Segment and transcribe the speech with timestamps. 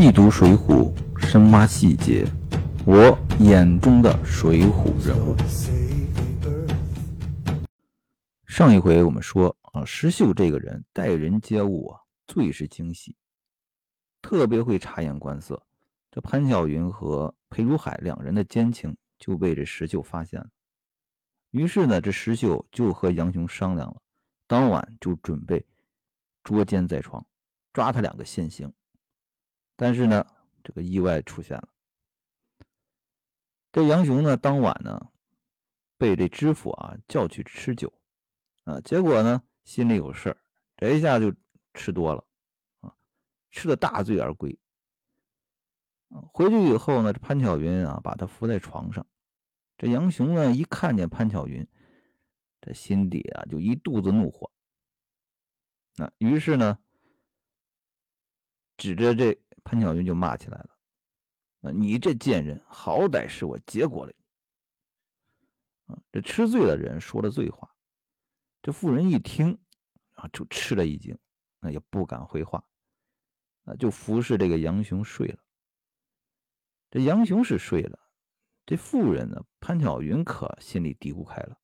[0.00, 0.94] 细读《水浒》，
[1.26, 2.24] 深挖细节，
[2.86, 5.34] 我眼中的水浒人物。
[8.46, 13.16] 上一回我们说啊，石秀这个人待人接物啊，最是精细，
[14.22, 15.60] 特别会察言观色。
[16.12, 20.48] 这潘巧云和裴如海两人的奸情就被这石秀发现了。
[21.50, 24.00] 于是呢，这石秀就和杨雄商量了，
[24.46, 25.66] 当晚就准备
[26.44, 27.26] 捉奸在床，
[27.72, 28.72] 抓他两个现行。
[29.80, 30.26] 但是呢，
[30.64, 31.68] 这个意外出现了。
[33.70, 35.12] 这杨雄呢，当晚呢，
[35.96, 37.92] 被这知府啊叫去吃酒，
[38.64, 40.36] 啊，结果呢心里有事儿，
[40.76, 41.32] 这一下就
[41.74, 42.24] 吃多了，
[42.80, 42.92] 啊，
[43.52, 44.58] 吃的大醉而归。
[46.08, 49.06] 回去以后呢，这潘巧云啊把他扶在床上，
[49.76, 51.64] 这杨雄呢一看见潘巧云，
[52.60, 54.50] 这心底啊就一肚子怒火，
[55.94, 56.80] 那于是呢，
[58.76, 59.40] 指着这。
[59.68, 60.70] 潘巧云就骂起来了
[61.60, 64.12] ：“啊，你这贱人，好歹是我结果了！
[65.88, 67.70] 啊，这吃醉的人说了醉话，
[68.62, 69.58] 这妇人一听，
[70.14, 71.18] 啊，就吃了一惊，
[71.60, 72.64] 那也不敢回话，
[73.64, 75.38] 啊，就服侍这个杨雄睡了。
[76.90, 77.98] 这杨雄是睡了，
[78.64, 81.60] 这妇人呢，潘巧云可心里嘀咕开了，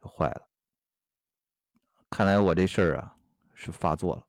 [0.00, 0.48] 坏了，
[2.08, 3.14] 看来我这事儿啊
[3.52, 4.26] 是发作了。”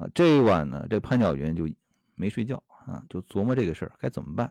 [0.00, 1.68] 啊，这一晚呢，这潘巧云就
[2.14, 4.50] 没睡觉啊，就琢磨这个事儿该怎么办。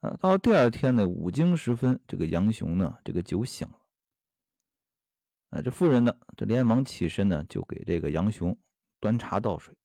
[0.00, 3.78] 啊，到第二天呢，五更时分，这个杨雄呢，这个酒醒了。
[5.50, 8.58] 啊，这妇人呢，这连忙起身呢，就给这个杨雄
[8.98, 9.76] 端茶倒水。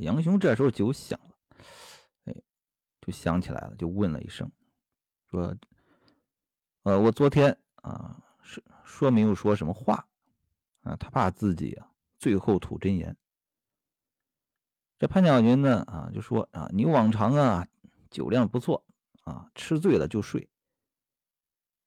[0.00, 1.36] 杨雄这时候酒醒了，
[2.24, 2.34] 哎，
[3.00, 4.50] 就想起来了，就问了一声，
[5.30, 5.56] 说
[6.82, 10.04] ：“呃，我昨天啊，是说没有说什么话。”
[10.98, 13.16] 他怕自己啊，最后吐真言。
[14.98, 17.66] 这潘巧云呢，啊，就说啊，你往常啊
[18.10, 18.84] 酒量不错
[19.24, 20.48] 啊，吃醉了就睡。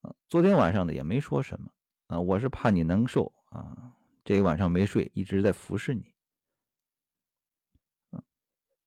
[0.02, 1.72] 啊，昨天晚上呢也没说什么
[2.08, 3.94] 啊，我是怕你难受啊，
[4.24, 6.14] 这一晚上没睡，一直在服侍你。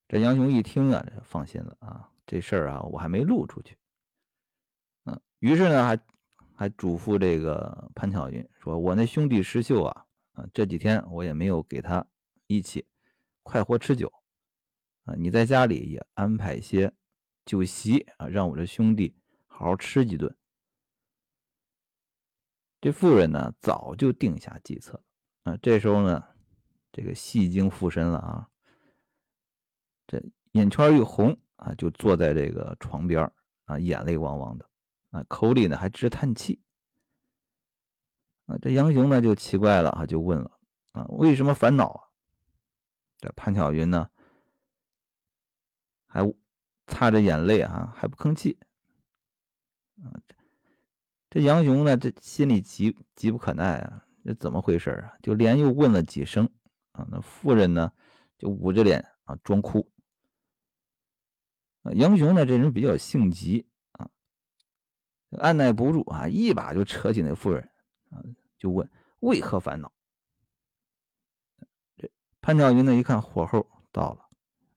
[0.07, 3.77] 这杨雄一听啊，放心了啊，这事儿啊我还没露出去。
[5.05, 5.99] 嗯，于是呢还。
[6.55, 10.05] 还嘱咐这个潘巧云说：“我那兄弟石秀啊，
[10.53, 12.05] 这几天我也没有给他
[12.47, 12.85] 一起
[13.43, 14.11] 快活吃酒
[15.03, 16.93] 啊，你在家里也安排一些
[17.45, 19.15] 酒席啊，让我这兄弟
[19.47, 20.35] 好好吃几顿。”
[22.81, 25.03] 这妇人呢早就定下计策
[25.43, 26.23] 啊，这时候呢，
[26.91, 28.49] 这个戏精附身了啊，
[30.07, 30.23] 这
[30.53, 33.29] 眼圈一红啊，就坐在这个床边
[33.65, 34.69] 啊，眼泪汪汪的。
[35.09, 36.61] 啊，口里呢还直叹气。
[38.49, 40.59] 啊，这杨雄呢就奇怪了啊，就问了
[40.93, 42.03] 啊，为什么烦恼啊？
[43.19, 44.09] 这潘巧云呢
[46.07, 46.21] 还
[46.87, 48.57] 擦着眼泪啊，还不吭气。
[50.01, 50.17] 啊，
[51.29, 55.13] 这杨雄呢这心里急急不可耐啊，这怎么回事啊？
[55.21, 56.49] 就连又问了几声
[56.93, 57.93] 啊，那妇人呢
[58.39, 59.91] 就捂着脸啊装哭。
[61.83, 64.09] 啊，杨雄呢这人比较性急啊。
[65.37, 67.69] 按耐不住啊，一把就扯起那妇人，
[68.09, 68.23] 啊，
[68.59, 68.87] 就问
[69.21, 69.91] 为何烦恼。
[72.41, 74.29] 潘巧云呢一看火候到了，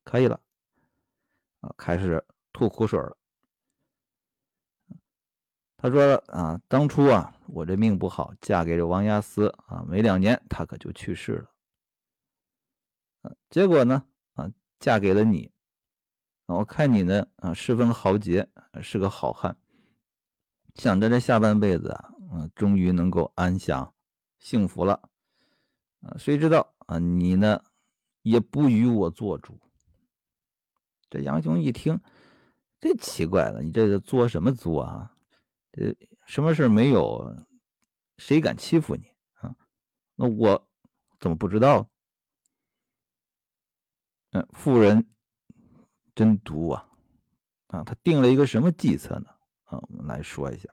[0.04, 0.40] 可以了，
[1.60, 3.16] 啊，开始吐苦水了。
[5.76, 11.50] 他说啊，当初啊，我这命不好，嫁给这王押司啊，没两年他可就去世了。
[13.50, 14.04] 结果呢，
[14.34, 15.52] 啊，嫁给了你，
[16.46, 18.48] 我看你呢，啊，十分豪杰，
[18.80, 19.56] 是个好汉。
[20.74, 23.94] 想着这下半辈子啊，嗯，终于能够安享
[24.38, 25.10] 幸福了，
[26.00, 27.62] 啊，谁知道啊，你呢
[28.22, 29.60] 也不与我做主。
[31.10, 32.00] 这杨雄一听，
[32.80, 35.14] 这奇怪了，你这个作什么作啊？
[35.72, 35.94] 这
[36.26, 37.46] 什么事没有？
[38.16, 39.04] 谁敢欺负你
[39.34, 39.54] 啊？
[40.14, 40.68] 那我
[41.20, 41.86] 怎么不知道？
[44.30, 45.06] 嗯，妇人
[46.14, 46.88] 真毒啊！
[47.66, 49.28] 啊，他定了一个什么计策呢？
[49.64, 50.70] 啊我们来说一下，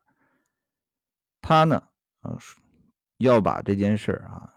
[1.49, 1.81] 他呢，
[2.19, 2.37] 啊，
[3.17, 4.53] 要把这件事啊，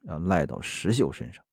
[0.00, 1.44] 要赖到石秀身上。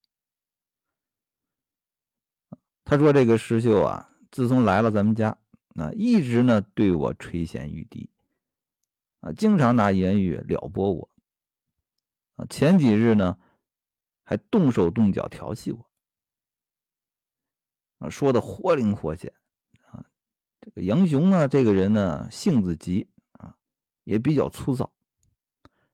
[2.84, 5.38] 他说：“这个石秀啊，自从来了咱们家，
[5.76, 8.10] 那一直呢对我垂涎欲滴，
[9.20, 11.08] 啊，经常拿言语撩拨我，
[12.38, 13.38] 啊，前几日呢，
[14.24, 15.88] 还动手动脚调戏我，
[18.00, 19.32] 啊，说的活灵活现。”
[19.86, 20.04] 啊
[20.60, 23.08] 这个杨雄呢，这个人呢性子急，
[24.10, 24.92] 也比较粗糙。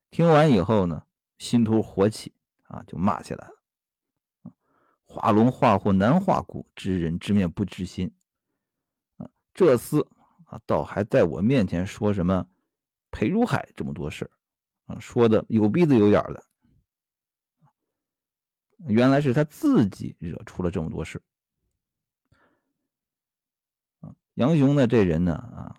[0.09, 1.05] 听完以后呢，
[1.37, 2.33] 心头火起
[2.63, 3.53] 啊，就骂起来了。
[5.03, 8.09] 画龙画虎难画骨，知人知面不知心。
[9.17, 10.07] 啊，这厮
[10.45, 12.47] 啊，倒还在我面前说什么
[13.11, 14.31] 裴如海这么多事
[14.85, 16.41] 啊，说的有鼻子有眼的。
[18.87, 21.21] 原来是他自己惹出了这么多事。
[24.35, 25.75] 杨雄呢，这人呢，啊，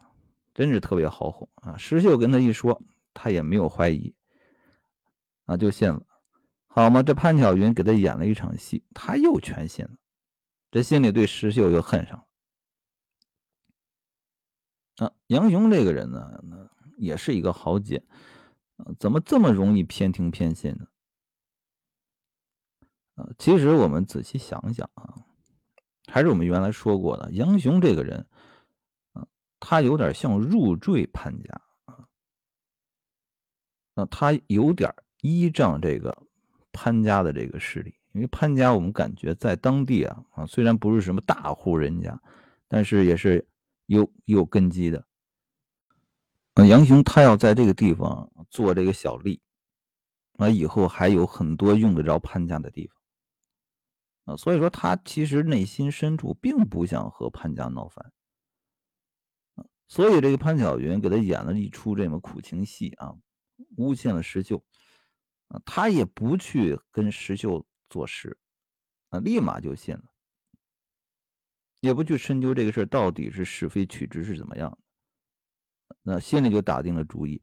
[0.56, 1.76] 真是特别好哄啊。
[1.76, 2.80] 石秀跟他一说，
[3.12, 4.14] 他也没有怀疑，
[5.44, 6.02] 啊，就信了。
[6.66, 9.98] 好嘛，这潘巧云给他演了一场戏，他又全信了，
[10.70, 12.16] 这心里对石秀又恨上
[14.96, 15.06] 了。
[15.06, 16.40] 啊，杨雄这个人呢，
[16.96, 18.02] 也是一个豪杰，
[18.98, 20.86] 怎么这么容易偏听偏信呢？
[23.16, 25.16] 啊，其实我们仔细想想啊，
[26.06, 28.26] 还是我们原来说过的，杨雄这个人。
[29.58, 32.06] 他有点像入赘潘家啊，
[33.94, 34.92] 那他有点
[35.22, 36.16] 依仗这个
[36.72, 42.20] 潘家的这个势力，因为潘家我们感觉在当地啊啊，虽然不是什么大户人家，
[42.68, 43.46] 但是也是
[43.86, 45.04] 有有根基的。
[46.68, 49.40] 杨雄他要在这个地方做这个小吏，
[50.34, 52.86] 那以后还有很多用得着潘家的地
[54.24, 58.12] 方啊，所以说他其实内心深处并不想和潘家闹翻。
[59.88, 63.16] 所以这个潘巧云给他演了一出这么苦情戏啊，
[63.76, 64.64] 诬陷了石秀
[65.48, 68.36] 啊，他也不去跟石秀作实
[69.10, 70.04] 啊，立马就信了，
[71.80, 74.76] 也不去深究这个事到底是是非曲直是怎么样，
[76.02, 77.40] 那心里就打定了主意，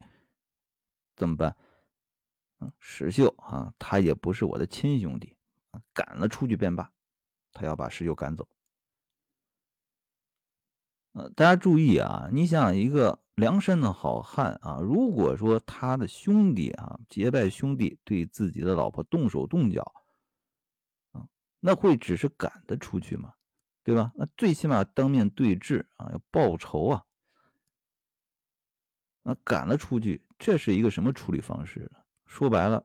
[1.16, 1.56] 怎么办？
[2.78, 5.34] 石秀啊，他也不是我的亲兄弟，
[5.92, 6.92] 赶了出去便罢，
[7.52, 8.46] 他要把石秀赶走。
[11.14, 12.28] 呃，大家注意啊！
[12.32, 19.92] 你想一个梁山的好汉啊，如果说他的兄弟啊结拜兄弟对自己的老婆动手动脚，
[21.12, 21.24] 啊，
[21.60, 23.32] 那会只是赶得出去吗？
[23.84, 24.12] 对吧？
[24.16, 27.04] 那最起码当面对质啊，要报仇啊！
[29.22, 31.98] 那赶了出去，这是一个什么处理方式呢？
[32.26, 32.84] 说白了，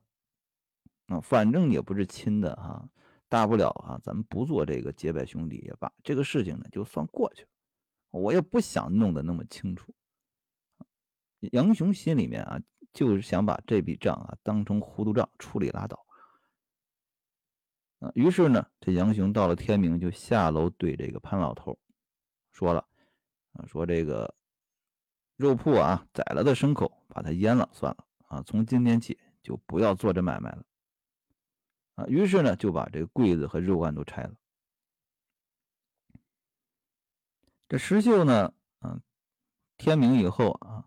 [1.08, 2.88] 啊，反正也不是亲的哈，
[3.28, 7.50] 大不了啊，咱们不做这个结拜兄弟也罢，这个事情呢就算过去了。
[8.12, 9.94] 我也不想弄得那么清楚。
[11.52, 12.60] 杨雄心里面啊，
[12.92, 16.06] 就是想把这笔账啊当成糊涂账处理拉倒。
[18.14, 21.78] 于是呢，这杨雄到了天明就下楼对这个潘老头
[22.52, 22.88] 说了，
[23.54, 24.34] 啊，说这个
[25.36, 30.66] 肉铺啊宰了的牲口，把它阉了算了啊，从今天起就不要做这买卖了。
[31.96, 34.34] 啊，于是呢就把这个柜子和肉案都拆了。
[37.70, 38.52] 这石秀呢，
[38.82, 39.00] 嗯，
[39.78, 40.84] 天明以后啊，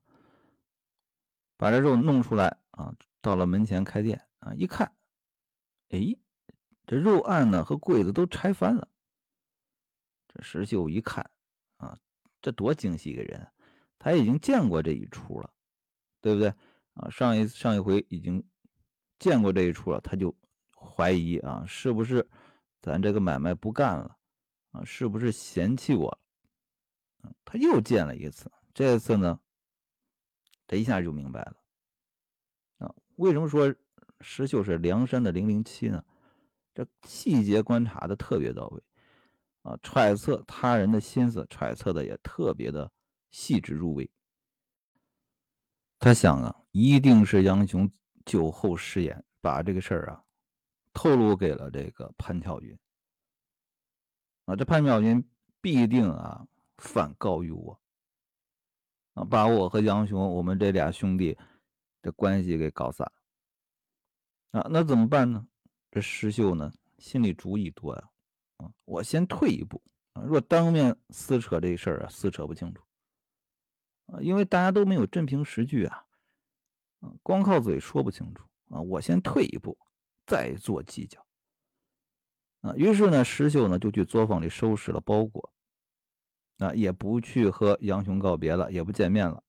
[1.56, 4.92] 把这肉弄出来啊，到了门前开店啊，一看，
[5.90, 6.00] 哎，
[6.84, 8.88] 这肉案呢和柜子都拆翻了。
[10.26, 11.30] 这石秀一看
[11.76, 11.96] 啊，
[12.40, 13.46] 这多精细一个人，
[13.96, 15.48] 他已经见过这一出了，
[16.20, 16.52] 对不对
[16.94, 17.08] 啊？
[17.10, 18.44] 上一上一回已经
[19.20, 20.36] 见过这一出了，他就
[20.74, 22.28] 怀疑啊，是不是
[22.80, 24.18] 咱这个买卖不干了
[24.72, 24.82] 啊？
[24.84, 26.18] 是不是嫌弃我？
[27.44, 29.38] 他又见了一次，这次呢，
[30.66, 31.56] 他一下就明白了
[32.78, 33.74] 啊，为什么说
[34.20, 36.04] 石秀是梁山的零零七呢？
[36.74, 38.82] 这细节观察的特别到位
[39.62, 42.90] 啊，揣测他人的心思，揣测的也特别的
[43.30, 44.10] 细致入微。
[45.98, 47.92] 他想啊，一定是杨雄
[48.24, 50.24] 酒后失言，把这个事儿啊
[50.94, 52.76] 透露给了这个潘巧云
[54.46, 55.22] 啊，这潘巧云
[55.60, 56.48] 必定啊。
[56.82, 57.80] 反告于我
[59.14, 61.38] 啊，把我和杨雄我们这俩兄弟
[62.02, 63.10] 的关系给搞散
[64.50, 65.46] 了啊，那怎么办呢？
[65.90, 68.10] 这石秀呢，心里主意多呀
[68.56, 69.80] 啊，我先退一步
[70.14, 72.82] 啊，若当面撕扯这事儿啊，撕扯不清楚
[74.06, 76.04] 啊，因为大家都没有真凭实据啊，
[77.00, 79.78] 啊，光靠嘴说不清楚啊，我先退一步，
[80.26, 81.24] 再做计较
[82.62, 82.74] 啊。
[82.74, 85.52] 于是呢，石秀呢就去作坊里收拾了包裹。
[86.62, 89.42] 啊，也不去和杨雄告别了，也不见面了，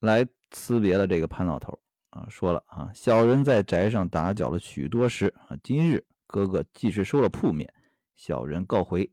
[0.00, 1.78] 来辞别了这个潘老头
[2.10, 7.72] 啊，说了啊，小人在宅上打搅了许多时啊，今日哥哥既是收了铺面，
[8.14, 9.10] 小人告回，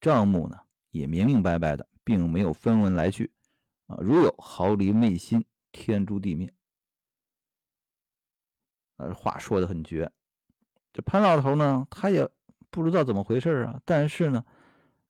[0.00, 0.58] 账目呢
[0.90, 3.30] 也明明白白的，并没有分文来去
[3.86, 6.52] 啊，如有毫厘昧心，天诛地灭。
[8.96, 10.10] 呃，话说的很绝，
[10.92, 12.26] 这潘老头呢，他也
[12.70, 14.44] 不知道怎么回事啊，但是呢。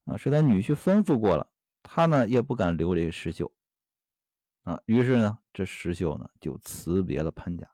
[0.04, 1.46] 啊，是他女婿吩咐过了，
[1.82, 3.52] 他呢也不敢留这石秀，
[4.62, 7.70] 啊，于是呢，这石秀呢就辞别了潘家，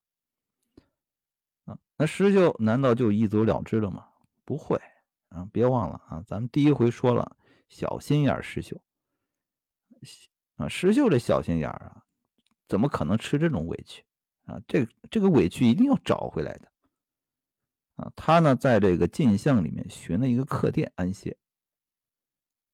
[1.65, 4.07] 啊，那石秀难道就一走了之了吗？
[4.45, 4.81] 不会
[5.29, 7.37] 啊，别忘了啊，咱们第一回说了，
[7.69, 8.81] 小心眼石秀
[10.57, 12.05] 啊，石秀这小心眼啊，
[12.67, 14.05] 怎么可能吃这种委屈
[14.45, 14.61] 啊？
[14.67, 16.69] 这这个委屈一定要找回来的
[17.97, 18.13] 啊！
[18.17, 21.37] 他呢，在这个进巷里面寻了一个客店安歇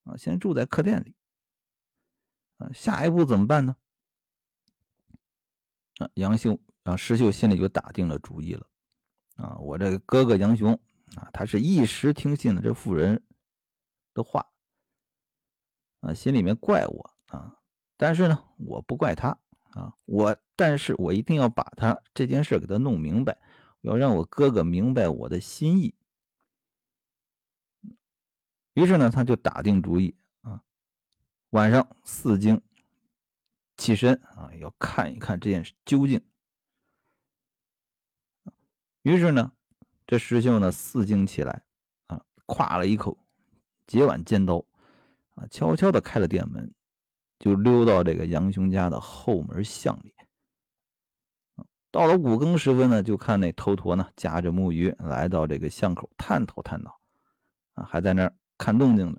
[0.05, 1.15] 啊，先住在客店里
[2.59, 2.71] 啊。
[2.73, 3.77] 下一步怎么办呢？
[5.99, 8.67] 啊，杨修啊，石秀心里就打定了主意了
[9.37, 10.79] 啊，我这个哥哥杨雄。
[11.17, 13.23] 啊，他是一时听信了这妇人
[14.15, 14.45] 的话，
[16.01, 17.57] 啊，心里面怪我啊，
[17.97, 19.29] 但是呢，我不怪他
[19.75, 23.39] 啊，我，但是我一定要把他这件事给他弄明白，
[23.83, 25.95] 要让我哥哥明白我的心意。
[28.75, 30.63] 于是呢，他就打定主意啊，
[31.51, 32.61] 晚上四更
[33.77, 36.21] 起身啊，要看一看这件事究竟。
[39.03, 39.51] 于是呢。
[40.07, 41.63] 这石秀呢，四更起来，
[42.09, 43.17] 啊，挎了一口
[43.87, 44.63] 结碗尖刀，
[45.35, 46.71] 啊，悄悄的开了店门，
[47.39, 50.15] 就溜到这个杨雄家的后门巷里。
[51.91, 57.01] 到了五更时分呢，就看那头陀呢，夹着木鱼来到这个巷口，探头探脑，
[57.73, 59.19] 啊，还在那儿看动静呢。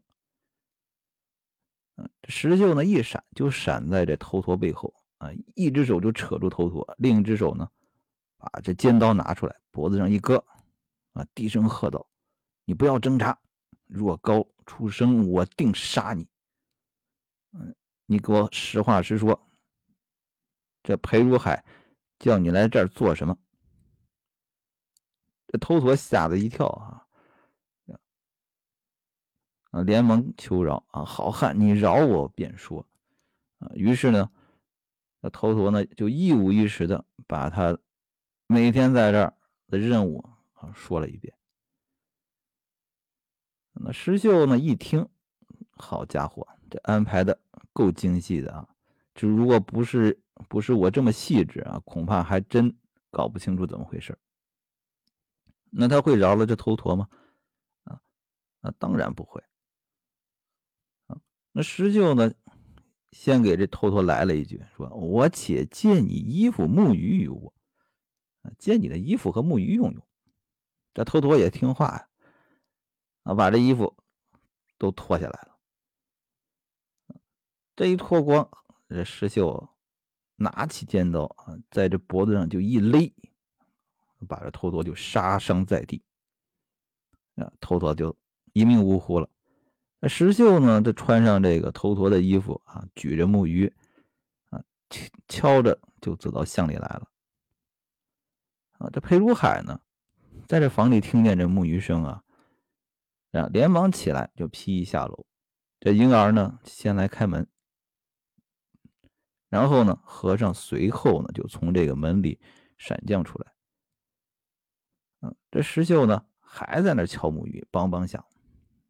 [1.97, 7.69] 嗯，石秀呢，一闪就闪在这头陀背后，啊，一只手就扯住头陀，另一只手呢，
[8.37, 10.43] 把这尖刀拿出来，脖子上一搁。
[11.13, 11.25] 啊！
[11.33, 12.05] 低声喝道
[12.67, 13.39] ：“你不要挣扎，
[13.85, 16.27] 若高出声，我定杀你。
[17.53, 17.73] 嗯，
[18.05, 19.49] 你给我实话实说，
[20.83, 21.63] 这裴如海
[22.19, 23.37] 叫你来这儿做什么？”
[25.47, 27.04] 这头陀吓了一跳啊！
[29.75, 31.03] 啊，连忙求饶啊！
[31.03, 32.87] 好汉，你饶我便说。
[33.59, 34.31] 啊，于是呢，
[35.19, 37.77] 那头陀呢就一五一十的把他
[38.47, 39.33] 每天在这儿
[39.67, 40.19] 的任务
[40.53, 40.71] 啊。
[40.73, 41.35] 说了一遍，
[43.73, 44.57] 那石秀呢？
[44.57, 45.05] 一听，
[45.71, 47.37] 好家伙，这安排的
[47.73, 48.69] 够精细的啊！
[49.13, 50.17] 这如果不是
[50.47, 52.73] 不是我这么细致啊，恐怕还真
[53.11, 54.17] 搞不清楚怎么回事。
[55.69, 57.09] 那他会饶了这头陀吗？
[57.83, 57.99] 啊，
[58.61, 59.43] 那当然不会。
[61.57, 62.33] 那石秀呢，
[63.13, 67.53] 先给这头陀来了一句，说我且借你衣服、木鱼于我，
[68.57, 70.07] 借你的衣服和木鱼用用。
[70.93, 72.09] 这头陀也听话呀，
[73.23, 73.95] 啊，把这衣服
[74.77, 75.55] 都脱下来了。
[77.73, 78.49] 这一脱光，
[78.89, 79.69] 这石秀
[80.35, 83.13] 拿起尖刀啊，在这脖子上就一勒，
[84.27, 86.03] 把这头陀就杀伤在地。
[87.35, 88.13] 啊，头陀就
[88.51, 89.29] 一命呜呼了。
[90.07, 93.71] 石秀呢，就穿上这个头陀的衣服啊，举着木鱼
[94.49, 94.63] 啊，
[95.27, 97.07] 敲着就走到巷里来了。
[98.77, 99.79] 啊，这裴如海呢？
[100.47, 102.23] 在这房里听见这木鱼声啊，
[103.31, 105.25] 啊，连忙起来就披衣下楼。
[105.79, 107.47] 这婴儿呢，先来开门，
[109.49, 112.39] 然后呢，和尚随后呢就从这个门里
[112.77, 113.53] 闪将出来。
[115.21, 118.23] 嗯，这石秀呢还在那敲木鱼，梆梆响。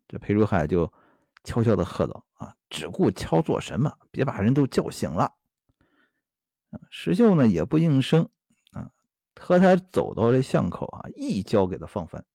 [0.07, 0.91] 这裴如海就
[1.45, 3.97] 悄悄的喝道：“啊，只顾敲做什么？
[4.11, 5.33] 别把人都叫醒了。”
[6.91, 8.27] 石秀呢也不应声。
[8.71, 8.91] 啊
[9.39, 12.25] 和他走到这巷口啊，一脚给他放翻，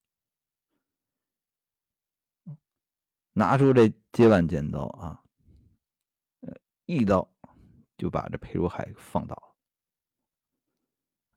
[3.33, 5.25] 拿出这接腕尖刀啊，
[6.85, 7.27] 一刀
[7.97, 9.35] 就把这裴如海放倒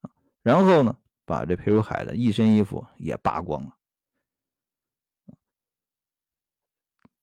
[0.02, 0.12] 了，
[0.42, 3.78] 然后呢，把这裴如海的一身衣服也扒光了。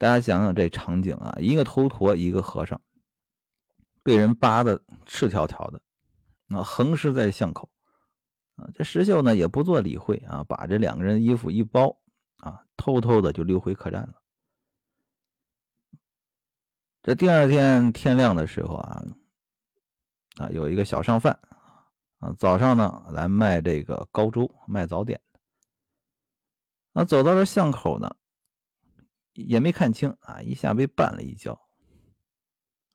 [0.01, 2.81] 大家想想这场景啊，一个头陀，一个和尚，
[4.03, 5.79] 被人扒的赤条条的，
[6.47, 7.69] 那横尸在巷口。
[8.75, 11.95] 这石秀呢也不做理会啊，把这两个人衣服一包
[12.39, 14.15] 啊，偷偷的就溜回客栈了。
[17.03, 19.05] 这第二天天亮的时候啊，
[20.39, 21.39] 啊有一个小商贩
[22.21, 25.41] 啊，早上呢来卖这个高粥，卖早点的。
[27.03, 28.17] 啊，走到这巷口呢，
[29.47, 31.53] 也没看清啊，一下被绊了一跤。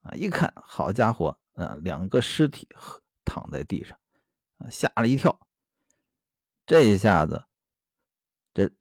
[0.02, 2.68] 啊，一看，好家伙，啊，两个尸体
[3.24, 4.00] 躺在地上，
[4.58, 5.40] 啊，吓了一跳。
[6.66, 7.46] 这一下子，
[8.54, 8.72] 这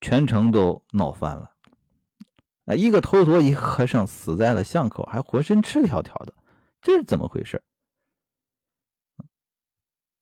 [0.00, 1.54] 全城都闹翻了。
[2.64, 6.34] 啊，一个头陀，一和尚死在了巷口，还浑身赤条条的，
[6.80, 7.62] 这是怎么回事？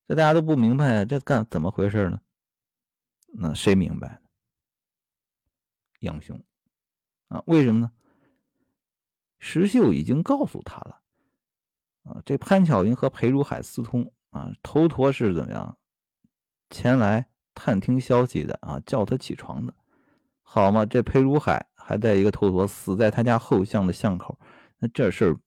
[0.09, 2.21] 这大家都不明白，这干怎么回事呢？
[3.29, 4.21] 那谁明白？
[6.01, 6.45] 杨雄
[7.33, 7.91] 啊，为什么呢？
[9.39, 11.01] 石秀已经告诉他了。
[12.03, 15.79] 啊，这潘巧云和裴如海私通啊，头陀是怎么样？
[16.69, 19.75] 前来探听消息的啊，叫他起床的，
[20.43, 24.39] 好嘛，这裴如海还带一个头陀死在他家后巷的巷口，
[24.79, 25.39] 那这事儿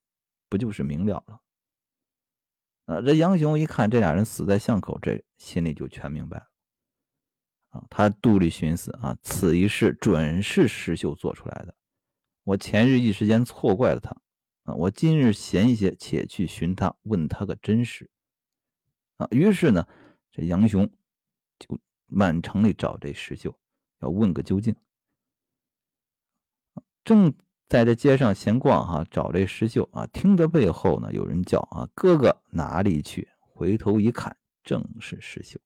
[0.50, 1.42] 不就是明了了？
[2.86, 6.48] 啊，这杨雄一看这俩人死在巷口，这心里就全明白了。
[7.76, 11.76] 啊，他肚里寻思啊，此一事准是石秀做出来的。
[12.46, 14.16] 我前日一时间错怪了他，
[14.64, 18.10] 啊，我今日闲些，且去寻他，问他个真实。
[19.18, 19.86] 啊，于是呢，
[20.32, 20.90] 这杨雄
[21.60, 21.78] 就
[22.08, 23.54] 满城里找这石秀，
[24.00, 24.74] 要问个究竟。
[27.04, 27.34] 正
[27.68, 33.28] 在这街上闲逛哈，找这石秀啊，听得背后呢有人叫啊，哥哥哪里去？
[33.40, 35.60] 回头一看，正是石秀。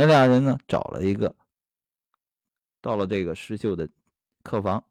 [0.00, 1.34] 那俩人呢找了一个，
[2.80, 3.88] 到了这个石秀的
[4.44, 4.84] 客房，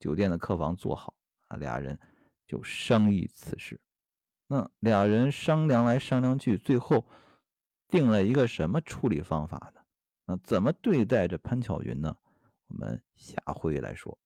[0.00, 1.12] 酒店的客房坐好
[1.48, 1.98] 啊，俩人
[2.46, 3.78] 就商议此事。
[4.46, 7.04] 那俩人商量来商量去，最后
[7.86, 9.82] 定了一个什么处理方法呢？
[10.24, 12.16] 那怎么对待这潘巧云呢？
[12.68, 14.18] 我们下回来说。